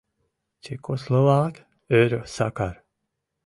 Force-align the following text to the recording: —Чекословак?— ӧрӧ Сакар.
—Чекословак?— 0.63 1.55
ӧрӧ 1.99 2.21
Сакар. 2.35 2.75